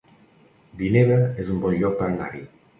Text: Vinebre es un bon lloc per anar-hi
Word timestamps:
Vinebre 0.79 1.19
es 1.45 1.53
un 1.57 1.63
bon 1.69 1.79
lloc 1.85 1.97
per 2.03 2.11
anar-hi 2.11 2.47